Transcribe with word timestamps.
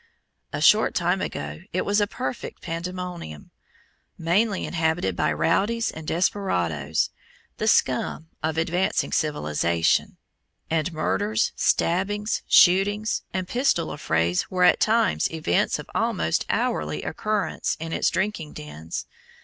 A 0.51 0.61
short 0.61 0.95
time 0.95 1.21
ago 1.21 1.59
it 1.73 1.85
was 1.85 2.01
a 2.01 2.07
perfect 2.07 2.63
pandemonium, 2.63 3.51
mainly 4.17 4.65
inhabited 4.65 5.15
by 5.15 5.31
rowdies 5.31 5.91
and 5.91 6.07
desperadoes, 6.07 7.11
the 7.57 7.67
scum 7.67 8.27
of 8.41 8.57
advancing 8.57 9.11
civilization; 9.11 10.17
and 10.71 10.91
murders, 10.91 11.51
stabbings, 11.55 12.41
shooting, 12.47 13.05
and 13.31 13.47
pistol 13.47 13.91
affrays 13.91 14.49
were 14.49 14.63
at 14.63 14.79
times 14.79 15.29
events 15.31 15.77
of 15.77 15.87
almost 15.93 16.47
hourly 16.49 17.03
occurrence 17.03 17.77
in 17.79 17.93
its 17.93 18.09
drinking 18.09 18.53
dens. 18.53 19.05